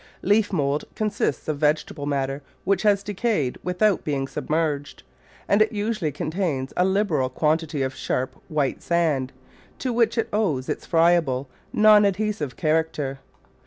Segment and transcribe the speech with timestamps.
[0.23, 5.03] Leaf mould consists of vegetable matter which has decayed without being submerged,
[5.47, 9.31] and it usually contains a liberal quantity of sharp, white sand,
[9.77, 13.19] to which it owes its friable, non adhesive char acter.